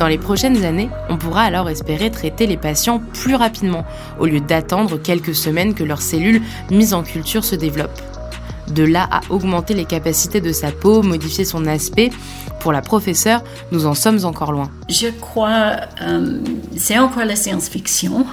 Dans 0.01 0.08
les 0.08 0.18
prochaines 0.18 0.65
années, 0.65 0.89
on 1.10 1.18
pourra 1.20 1.44
alors 1.44 1.70
espérer 1.70 2.10
traiter 2.10 2.48
les 2.48 2.58
patients 2.58 3.00
plus 3.13 3.36
rapidement, 3.36 3.86
au 4.20 4.25
lieu 4.25 4.39
d'attendre 4.39 4.98
quelques 4.98 5.36
semaines 5.36 5.75
que 5.75 5.84
leurs 5.84 6.01
cellules 6.01 6.41
mises 6.72 6.96
en 6.96 7.03
culture 7.03 7.46
se 7.46 7.56
développent. 7.56 8.11
De 8.74 8.84
là 8.84 9.08
à 9.12 9.22
augmenter 9.30 9.74
les 9.74 9.86
capacités 9.86 10.42
de 10.42 10.51
sa 10.51 10.72
peau, 10.72 11.01
modifier 11.01 11.46
son 11.46 11.66
aspect, 11.66 12.10
pour 12.62 12.72
la 12.72 12.82
professeure, 12.82 13.44
nous 13.72 13.86
en 13.86 13.96
sommes 13.96 14.24
encore 14.24 14.51
loin. 14.51 14.70
Je 14.88 15.08
crois, 15.08 15.78
euh, 16.01 16.40
c'est 16.78 16.98
encore 16.98 17.25
la 17.25 17.36
science-fiction. 17.36 18.25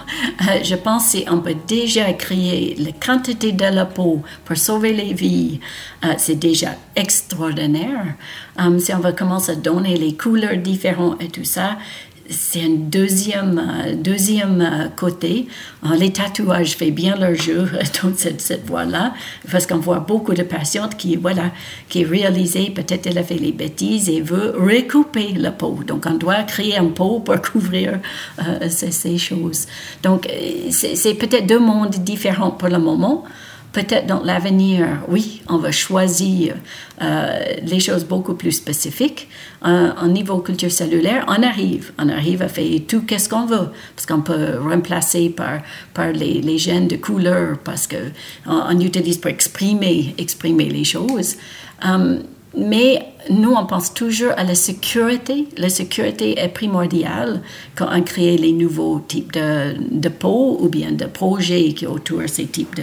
Euh, 0.49 0.63
je 0.63 0.75
pense 0.77 1.17
qu'on 1.17 1.41
peut 1.41 1.57
déjà 1.67 2.13
créer 2.13 2.77
la 2.79 2.93
quantité 2.93 3.53
de 3.53 3.65
la 3.65 3.87
peau 3.87 4.23
pour 4.45 4.57
sauver 4.57 4.93
les 4.93 5.15
vies. 5.15 5.61
Euh, 6.05 6.15
c'est 6.19 6.37
déjà 6.39 6.71
extraordinaire. 6.95 8.05
si 8.79 8.93
on 8.93 8.99
va 8.99 9.13
commencer 9.13 9.53
à 9.53 9.55
donner 9.55 9.97
les 9.97 10.15
couleurs 10.15 10.57
différentes 10.57 11.23
et 11.23 11.29
tout 11.29 11.45
ça, 11.45 11.79
c'est 12.31 12.63
un 12.63 12.75
deuxième, 12.77 13.59
euh, 13.59 13.95
deuxième 13.95 14.61
euh, 14.61 14.89
côté. 14.95 15.49
Euh, 15.85 15.97
les 15.97 16.13
tatouages 16.13 16.77
font 16.77 16.91
bien 16.91 17.17
leur 17.17 17.35
jeu 17.35 17.69
dans 18.03 18.15
cette, 18.17 18.41
cette 18.41 18.67
voie-là, 18.67 19.15
parce 19.51 19.67
qu'on 19.67 19.79
voit 19.79 20.01
beaucoup 20.01 20.35
de 20.35 20.43
patientes 20.43 20.97
qui, 20.97 21.17
voilà, 21.17 21.53
qui 21.89 22.05
réalisent 22.05 22.71
peut-être 22.75 23.07
elle 23.07 23.19
a 23.19 23.23
fait 23.23 23.39
les 23.39 23.53
bêtises 23.53 24.09
et 24.09 24.21
veut 24.21 24.55
recouper 24.57 25.33
la 25.35 25.53
peau. 25.53 25.79
Donc, 25.87 26.05
on 26.07 26.15
doit 26.15 26.43
créer 26.43 26.77
un 26.77 26.89
peau 26.89 27.21
pour 27.21 27.41
couvrir 27.53 27.99
ces, 28.69 28.91
ces, 28.91 29.19
choses. 29.19 29.67
Donc, 30.03 30.29
c'est 30.71 31.15
peut-être 31.15 31.47
deux 31.47 31.59
mondes 31.59 31.97
différents 31.97 32.51
pour 32.51 32.69
le 32.69 32.79
moment 32.79 33.25
peut-être 33.73 34.07
dans 34.07 34.23
l'avenir, 34.23 34.87
oui, 35.09 35.43
on 35.49 35.59
va 35.59 35.71
choisir 35.73 36.55
euh, 37.03 37.39
les 37.63 37.81
choses 37.81 38.05
beaucoup 38.05 38.35
plus 38.35 38.53
spécifiques. 38.53 39.29
Euh, 39.65 39.91
au 40.03 40.07
niveau 40.07 40.39
culture 40.39 40.71
cellulaire, 40.71 41.25
on 41.29 41.43
arrive, 41.43 41.93
on 41.99 42.09
arrive 42.09 42.43
à 42.43 42.49
faire 42.49 42.81
tout 42.87 43.03
qu'est-ce 43.03 43.29
qu'on 43.29 43.47
veut, 43.47 43.69
parce 43.95 44.07
qu'on 44.07 44.23
peut 44.23 44.59
remplacer 44.61 45.31
par, 45.31 45.61
par 45.95 46.13
les, 46.13 46.59
gènes 46.59 46.89
de 46.89 46.97
couleur, 46.97 47.59
parce 47.59 47.87
qu'on 47.87 48.11
on 48.47 48.81
utilise 48.81 49.19
pour 49.19 49.31
exprimer, 49.31 50.15
exprimer 50.19 50.69
les 50.69 50.85
choses. 50.85 51.37
Um, 51.85 52.23
mais 52.57 53.07
nous, 53.31 53.53
on 53.53 53.67
pense 53.67 53.93
toujours 53.93 54.33
à 54.37 54.45
la 54.45 54.55
sécurité. 54.55 55.49
La 55.59 55.69
sécurité 55.69 56.39
est 56.39 56.49
primordiale 56.49 57.43
quand 57.75 57.89
on 57.93 58.03
crée 58.03 58.39
les 58.39 58.53
nouveaux 58.53 59.01
types 59.07 59.33
de, 59.33 59.75
de 59.91 60.09
peau 60.09 60.57
ou 60.61 60.69
bien 60.69 60.93
de 60.93 61.05
projets 61.05 61.75
qui 61.75 61.87
autour 61.87 62.23
ces 62.27 62.47
types 62.47 62.75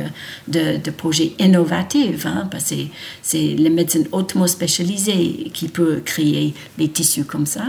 de, 0.48 0.78
de, 0.78 0.92
projets 0.92 1.34
innovatifs. 1.40 2.28
Hein, 2.28 2.48
parce 2.52 2.70
que 2.70 2.76
c'est 3.24 3.56
la 3.58 3.72
médecine 3.72 4.08
hautement 4.12 4.46
spécialisée 4.46 5.50
qui 5.52 5.68
peut 5.68 6.02
créer 6.06 6.54
des 6.78 6.90
tissus 6.90 7.26
comme 7.26 7.48
ça. 7.48 7.64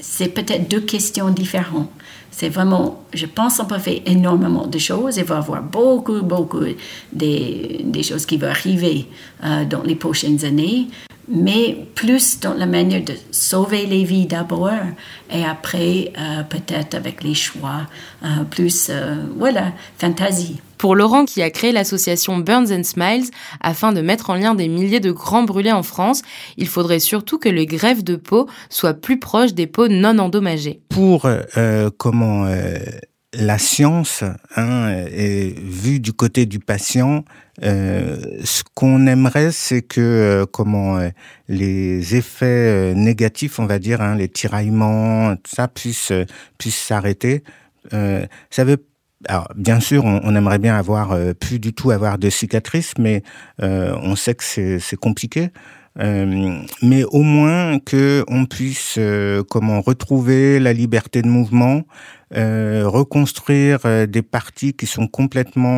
C'est 0.00 0.28
peut-être 0.28 0.68
deux 0.68 0.82
questions 0.82 1.30
différentes. 1.30 1.90
C'est 2.30 2.48
vraiment, 2.48 3.02
je 3.12 3.26
pense 3.26 3.56
qu'on 3.56 3.64
peut 3.64 3.78
faire 3.78 4.00
énormément 4.06 4.68
de 4.68 4.78
choses. 4.78 5.16
Il 5.16 5.24
va 5.24 5.34
y 5.34 5.38
avoir 5.38 5.60
beaucoup, 5.60 6.22
beaucoup 6.22 6.62
des, 7.12 7.80
des 7.82 8.02
choses 8.04 8.24
qui 8.24 8.36
vont 8.36 8.46
arriver 8.46 9.06
euh, 9.42 9.64
dans 9.64 9.82
les 9.82 9.96
prochaines 9.96 10.44
années 10.44 10.86
mais 11.28 11.86
plus 11.94 12.40
dans 12.40 12.54
la 12.54 12.66
manière 12.66 13.04
de 13.04 13.14
sauver 13.30 13.86
les 13.86 14.04
vies 14.04 14.26
d'abord 14.26 14.70
et 15.30 15.44
après 15.44 16.12
euh, 16.18 16.42
peut-être 16.42 16.94
avec 16.94 17.22
les 17.22 17.34
choix 17.34 17.82
euh, 18.24 18.44
plus 18.50 18.88
euh, 18.90 19.16
voilà 19.36 19.72
fantasy. 19.98 20.60
Pour 20.78 20.94
Laurent 20.94 21.24
qui 21.24 21.42
a 21.42 21.50
créé 21.50 21.72
l'association 21.72 22.38
Burns 22.38 22.72
and 22.72 22.84
Smiles 22.84 23.30
afin 23.60 23.92
de 23.92 24.00
mettre 24.00 24.30
en 24.30 24.34
lien 24.34 24.54
des 24.54 24.68
milliers 24.68 25.00
de 25.00 25.10
grands 25.10 25.42
brûlés 25.42 25.72
en 25.72 25.82
France, 25.82 26.22
il 26.56 26.68
faudrait 26.68 27.00
surtout 27.00 27.38
que 27.38 27.48
les 27.48 27.66
greffes 27.66 28.04
de 28.04 28.16
peau 28.16 28.48
soient 28.70 28.94
plus 28.94 29.18
proches 29.18 29.54
des 29.54 29.66
peaux 29.66 29.88
non 29.88 30.18
endommagées. 30.18 30.80
Pour 30.88 31.28
comment 31.98 32.46
la 33.34 33.58
science 33.58 34.24
hein, 34.56 34.88
est 35.10 35.58
vue 35.58 36.00
du 36.00 36.12
côté 36.12 36.46
du 36.46 36.58
patient. 36.58 37.24
Euh, 37.62 38.16
ce 38.44 38.62
qu'on 38.74 39.06
aimerait, 39.06 39.52
c'est 39.52 39.82
que 39.82 40.00
euh, 40.00 40.46
comment 40.46 40.98
euh, 40.98 41.10
les 41.48 42.16
effets 42.16 42.94
négatifs, 42.94 43.58
on 43.58 43.66
va 43.66 43.78
dire, 43.78 44.00
hein, 44.00 44.14
les 44.14 44.28
tiraillements, 44.28 45.36
tout 45.36 45.54
ça 45.54 45.68
puisse 45.68 46.12
puisse 46.56 46.78
s'arrêter. 46.78 47.42
ça 47.90 48.64
veut 48.64 48.84
alors, 49.26 49.48
bien 49.56 49.80
sûr, 49.80 50.04
on, 50.04 50.20
on 50.22 50.36
aimerait 50.36 50.60
bien 50.60 50.76
avoir 50.76 51.16
plus 51.40 51.58
du 51.58 51.74
tout 51.74 51.90
avoir 51.90 52.18
de 52.18 52.30
cicatrices, 52.30 52.94
mais 52.98 53.22
on 53.58 54.14
sait 54.14 54.34
que 54.34 54.78
c'est 54.78 54.96
compliqué. 54.96 55.50
Euh, 56.00 56.60
mais 56.80 57.04
au 57.04 57.22
moins 57.22 57.80
que 57.80 58.24
on 58.28 58.46
puisse 58.46 58.94
euh, 58.98 59.42
comment 59.42 59.80
retrouver 59.80 60.60
la 60.60 60.72
liberté 60.72 61.22
de 61.22 61.28
mouvement, 61.28 61.82
euh, 62.36 62.82
reconstruire 62.86 63.78
euh, 63.86 64.06
des 64.06 64.22
parties 64.22 64.74
qui 64.74 64.86
sont 64.86 65.06
complètement 65.06 65.68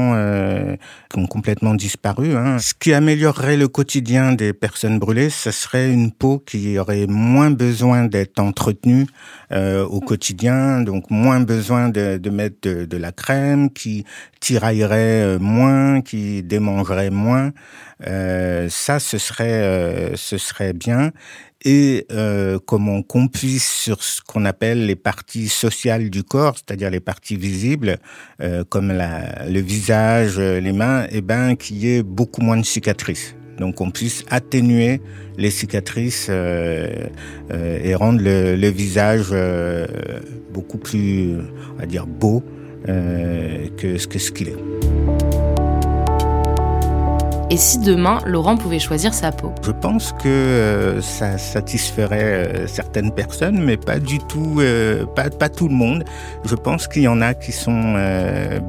qui 1.08 1.18
ont 1.18 1.26
complètement 1.26 1.74
disparu. 1.74 2.34
Hein. 2.36 2.58
Ce 2.58 2.74
qui 2.74 2.92
améliorerait 2.92 3.56
le 3.56 3.68
quotidien 3.68 4.32
des 4.32 4.52
personnes 4.52 4.98
brûlées, 4.98 5.30
ce 5.30 5.50
serait 5.50 5.90
une 5.90 6.12
peau 6.12 6.38
qui 6.38 6.78
aurait 6.78 7.06
moins 7.06 7.50
besoin 7.50 8.04
d'être 8.04 8.38
entretenue 8.40 9.06
au 9.52 10.00
quotidien, 10.00 10.80
donc 10.82 11.10
moins 11.10 11.40
besoin 11.40 11.88
de, 11.88 12.18
de 12.18 12.30
mettre 12.30 12.56
de, 12.62 12.84
de, 12.84 12.96
la 12.96 13.10
crème, 13.10 13.70
qui 13.70 14.04
tiraillerait 14.38 15.38
moins, 15.40 16.00
qui 16.02 16.42
démangerait 16.42 17.10
moins. 17.10 17.50
ça, 18.00 19.00
ce 19.00 19.18
serait 19.18 20.12
ce 20.14 20.38
serait 20.38 20.72
bien 20.72 21.12
et 21.64 22.06
euh, 22.10 22.58
comment 22.64 23.02
qu'on 23.02 23.28
puisse 23.28 23.68
sur 23.68 24.02
ce 24.02 24.20
qu'on 24.22 24.44
appelle 24.44 24.86
les 24.86 24.96
parties 24.96 25.48
sociales 25.48 26.10
du 26.10 26.24
corps, 26.24 26.56
c'est-à-dire 26.56 26.90
les 26.90 27.00
parties 27.00 27.36
visibles, 27.36 27.98
euh, 28.40 28.64
comme 28.68 28.88
la, 28.88 29.46
le 29.46 29.60
visage, 29.60 30.38
les 30.38 30.72
mains, 30.72 31.06
eh 31.10 31.20
ben 31.20 31.56
qu'il 31.56 31.78
y 31.78 31.96
ait 31.96 32.02
beaucoup 32.02 32.40
moins 32.40 32.56
de 32.56 32.64
cicatrices. 32.64 33.34
Donc 33.60 33.82
on 33.82 33.90
puisse 33.90 34.24
atténuer 34.30 35.02
les 35.36 35.50
cicatrices 35.50 36.28
euh, 36.30 36.88
euh 37.50 37.78
et 37.82 37.94
rendre 37.94 38.20
le, 38.22 38.56
le 38.56 38.68
visage 38.68 39.28
euh, 39.32 39.86
beaucoup 40.52 40.78
plus, 40.78 41.36
on 41.74 41.78
va 41.78 41.86
dire, 41.86 42.06
beau 42.06 42.42
euh, 42.88 43.68
que, 43.76 44.04
que 44.06 44.18
ce 44.18 44.30
qu'il 44.32 44.48
est. 44.48 45.19
Et 47.52 47.56
si 47.56 47.78
demain, 47.78 48.20
Laurent 48.26 48.56
pouvait 48.56 48.78
choisir 48.78 49.12
sa 49.12 49.32
peau 49.32 49.52
Je 49.66 49.72
pense 49.72 50.12
que 50.12 50.28
euh, 50.28 51.00
ça 51.00 51.36
satisferait 51.36 52.22
euh, 52.22 52.66
certaines 52.68 53.10
personnes, 53.10 53.60
mais 53.60 53.76
pas 53.76 53.98
du 53.98 54.20
tout, 54.20 54.58
euh, 54.60 55.04
pas, 55.04 55.30
pas 55.30 55.48
tout 55.48 55.66
le 55.66 55.74
monde. 55.74 56.04
Je 56.44 56.54
pense 56.54 56.86
qu'il 56.86 57.02
y 57.02 57.08
en 57.08 57.20
a 57.20 57.34
qui 57.34 57.50
sont 57.50 57.96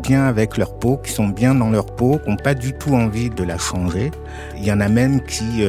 bien 0.02 0.26
avec 0.26 0.58
leur 0.58 0.74
peau, 0.80 0.98
qui 0.98 1.12
sont 1.12 1.28
bien 1.28 1.54
dans 1.54 1.70
leur 1.70 1.86
peau, 1.86 2.20
qui 2.24 2.32
n'ont 2.32 2.38
pas 2.38 2.56
du 2.56 2.74
tout 2.74 2.96
envie 2.96 3.30
de 3.30 3.44
la 3.44 3.60
changer. 3.60 4.10
Il 4.58 4.66
y 4.66 4.72
en 4.72 4.80
a 4.80 4.90
même 4.90 5.22
qui, 5.26 5.64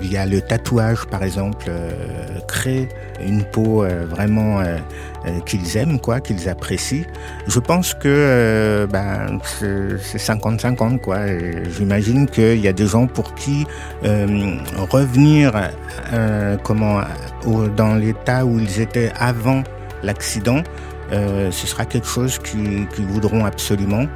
via 0.00 0.26
le 0.26 0.40
tatouage 0.40 1.06
par 1.06 1.22
exemple, 1.22 1.70
créent 2.48 2.88
une 3.24 3.44
peau 3.44 3.84
vraiment 4.10 4.62
euh, 5.26 5.40
qu'ils 5.40 5.76
aiment, 5.76 5.98
quoi, 5.98 6.20
qu'ils 6.20 6.48
apprécient. 6.48 7.04
Je 7.46 7.58
pense 7.58 7.94
que 7.94 8.06
euh, 8.06 8.86
ben, 8.86 9.38
c'est 10.00 10.18
50-50, 10.18 11.00
quoi. 11.00 11.18
J'imagine 11.76 12.26
qu'il 12.26 12.60
y 12.60 12.68
a 12.68 12.72
des 12.72 12.86
gens 12.86 13.06
pour 13.06 13.34
qui 13.34 13.66
euh, 14.04 14.56
revenir 14.90 15.52
comment 16.62 17.00
dans 17.76 17.94
l'état 17.94 18.44
où 18.44 18.58
ils 18.58 18.80
étaient 18.80 19.10
avant 19.18 19.62
l'accident, 20.02 20.62
ce 21.10 21.66
sera 21.66 21.84
quelque 21.84 22.06
chose 22.06 22.38
qu'ils 22.38 23.06
voudront 23.06 23.44
absolument. 23.44 24.06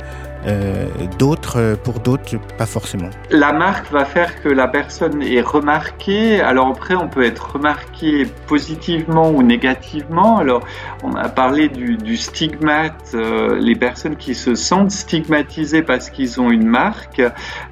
Euh, 0.46 0.86
d'autres, 1.18 1.76
pour 1.84 2.00
d'autres, 2.00 2.38
pas 2.58 2.66
forcément. 2.66 3.10
La 3.30 3.52
marque 3.52 3.90
va 3.92 4.04
faire 4.04 4.42
que 4.42 4.48
la 4.48 4.66
personne 4.66 5.22
est 5.22 5.40
remarquée. 5.40 6.40
Alors 6.40 6.68
après, 6.68 6.94
on 6.94 7.08
peut 7.08 7.24
être 7.24 7.52
remarqué 7.52 8.26
positivement 8.46 9.30
ou 9.30 9.42
négativement. 9.42 10.38
Alors, 10.38 10.62
on 11.04 11.14
a 11.14 11.28
parlé 11.28 11.68
du, 11.68 12.16
stigmate, 12.16 13.12
euh, 13.14 13.58
les 13.58 13.76
personnes 13.76 14.16
qui 14.16 14.34
se 14.34 14.54
sentent 14.54 14.90
stigmatisées 14.90 15.82
parce 15.82 16.10
qu'ils 16.10 16.40
ont 16.40 16.50
une 16.50 16.66
marque. 16.66 17.22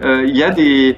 Euh, 0.02 0.24
il 0.26 0.36
y 0.36 0.42
a 0.42 0.50
des, 0.50 0.96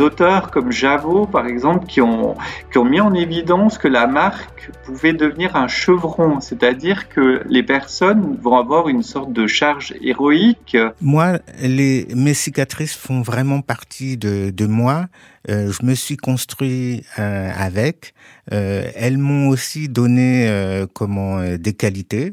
auteurs 0.00 0.50
comme 0.50 0.72
Javot, 0.72 1.26
par 1.26 1.46
exemple, 1.46 1.86
qui 1.86 2.00
ont 2.00 2.36
mis 2.84 3.00
en 3.00 3.14
évidence 3.14 3.78
que 3.78 3.88
la 3.88 4.06
marque 4.06 4.70
pouvait 4.84 5.12
devenir 5.12 5.56
un 5.56 5.68
chevron, 5.68 6.40
c'est-à-dire 6.40 7.08
que 7.08 7.42
les 7.48 7.62
personnes 7.62 8.36
vont 8.40 8.56
avoir 8.56 8.88
une 8.88 9.02
sorte 9.02 9.32
de 9.32 9.46
charge 9.46 9.94
héroïque. 10.02 10.76
Moi, 11.06 11.38
les, 11.60 12.08
mes 12.16 12.34
cicatrices 12.34 12.96
font 12.96 13.22
vraiment 13.22 13.60
partie 13.60 14.16
de, 14.16 14.50
de 14.50 14.66
moi. 14.66 15.06
Euh, 15.48 15.70
je 15.70 15.86
me 15.86 15.94
suis 15.94 16.16
construit 16.16 17.04
euh, 17.20 17.48
avec. 17.56 18.12
Euh, 18.52 18.90
elles 18.96 19.16
m'ont 19.16 19.46
aussi 19.46 19.88
donné 19.88 20.48
euh, 20.48 20.84
comment 20.92 21.38
euh, 21.38 21.58
des 21.58 21.74
qualités. 21.74 22.32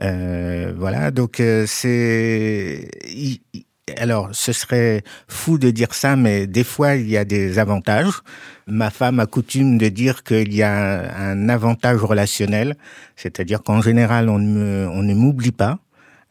voilà, 0.00 1.10
donc 1.10 1.42
c'est 1.66 2.88
alors, 3.98 4.28
ce 4.32 4.52
serait 4.52 5.02
fou 5.26 5.58
de 5.58 5.70
dire 5.70 5.92
ça, 5.92 6.14
mais 6.14 6.46
des 6.46 6.64
fois, 6.64 6.94
il 6.94 7.10
y 7.10 7.16
a 7.16 7.24
des 7.24 7.58
avantages. 7.58 8.22
Ma 8.68 8.90
femme 8.90 9.18
a 9.18 9.26
coutume 9.26 9.76
de 9.76 9.88
dire 9.88 10.22
qu'il 10.22 10.54
y 10.54 10.62
a 10.62 11.12
un, 11.18 11.48
avantage 11.48 12.00
relationnel, 12.00 12.76
c'est-à-dire 13.16 13.62
qu'en 13.64 13.82
général, 13.82 14.28
on 14.28 14.38
ne 14.38 15.14
m'oublie 15.14 15.52
pas. 15.52 15.80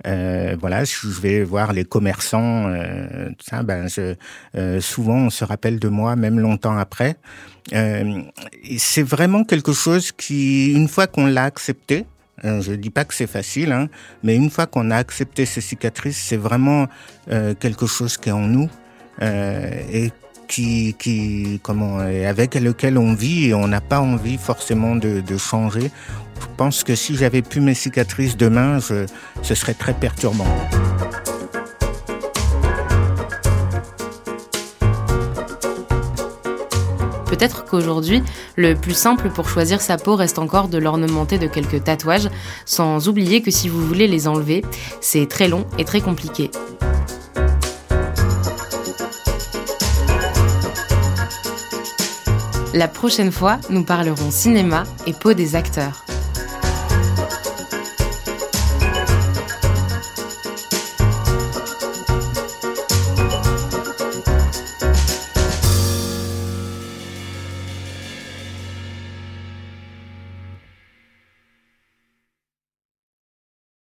Euh, 0.05 0.55
voilà, 0.59 0.83
je 0.83 1.07
vais 1.07 1.43
voir 1.43 1.73
les 1.73 1.85
commerçants, 1.85 2.67
euh, 2.67 3.29
ça, 3.39 3.63
ben, 3.63 3.87
je, 3.87 4.15
euh, 4.55 4.81
souvent 4.81 5.17
on 5.17 5.29
se 5.29 5.45
rappelle 5.45 5.79
de 5.79 5.87
moi, 5.87 6.15
même 6.15 6.39
longtemps 6.39 6.77
après. 6.77 7.15
Euh, 7.73 8.21
c'est 8.77 9.03
vraiment 9.03 9.43
quelque 9.43 9.71
chose 9.71 10.11
qui, 10.11 10.73
une 10.73 10.87
fois 10.87 11.07
qu'on 11.07 11.27
l'a 11.27 11.45
accepté, 11.45 12.05
euh, 12.43 12.61
je 12.61 12.73
dis 12.73 12.89
pas 12.89 13.05
que 13.05 13.13
c'est 13.13 13.27
facile, 13.27 13.71
hein, 13.71 13.87
mais 14.23 14.35
une 14.35 14.49
fois 14.49 14.65
qu'on 14.65 14.91
a 14.91 14.97
accepté 14.97 15.45
ces 15.45 15.61
cicatrices, 15.61 16.17
c'est 16.17 16.37
vraiment 16.37 16.87
euh, 17.31 17.53
quelque 17.53 17.85
chose 17.85 18.17
qui 18.17 18.29
est 18.29 18.33
en 18.33 18.47
nous 18.47 18.69
euh, 19.21 19.69
et 19.91 20.11
qui, 20.53 21.59
comment, 21.63 21.99
avec 21.99 22.55
lequel 22.55 22.97
on 22.97 23.13
vit 23.13 23.47
et 23.47 23.53
on 23.53 23.67
n'a 23.67 23.81
pas 23.81 23.99
envie 23.99 24.37
forcément 24.37 24.95
de, 24.95 25.21
de, 25.21 25.37
changer. 25.37 25.91
Je 26.39 26.47
pense 26.57 26.83
que 26.83 26.95
si 26.95 27.15
j'avais 27.15 27.41
pu 27.41 27.59
mes 27.59 27.73
cicatrices 27.73 28.37
demain, 28.37 28.79
je, 28.79 29.05
ce 29.41 29.55
serait 29.55 29.73
très 29.73 29.93
perturbant. 29.93 30.47
Peut-être 37.25 37.65
qu'aujourd'hui, 37.65 38.21
le 38.55 38.75
plus 38.75 38.93
simple 38.93 39.29
pour 39.29 39.49
choisir 39.49 39.81
sa 39.81 39.97
peau 39.97 40.15
reste 40.15 40.37
encore 40.37 40.67
de 40.67 40.77
l'ornementer 40.77 41.39
de 41.39 41.47
quelques 41.47 41.83
tatouages, 41.83 42.29
sans 42.65 43.07
oublier 43.07 43.41
que 43.41 43.49
si 43.49 43.69
vous 43.69 43.83
voulez 43.83 44.07
les 44.07 44.27
enlever, 44.27 44.63
c'est 45.01 45.27
très 45.27 45.47
long 45.47 45.65
et 45.79 45.83
très 45.83 45.99
compliqué. 45.99 46.51
La 52.73 52.87
prochaine 52.87 53.31
fois, 53.31 53.59
nous 53.69 53.83
parlerons 53.83 54.31
cinéma 54.31 54.83
et 55.05 55.13
peau 55.13 55.33
des 55.33 55.55
acteurs. 55.55 56.02